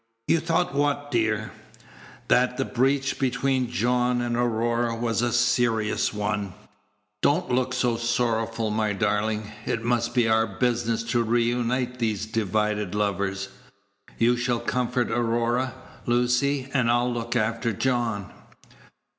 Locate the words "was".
4.95-5.21